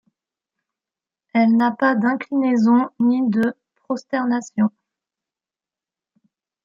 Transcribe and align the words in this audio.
Elle 1.35 1.55
n'a 1.57 1.69
pas 1.73 1.93
d'inclinaison 1.93 2.89
ni 2.99 3.29
de 3.29 3.55
prosternation. 3.83 4.71